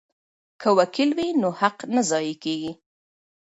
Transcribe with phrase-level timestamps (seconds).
[0.61, 2.71] که وکیل وي نو حق نه ضایع کیږي.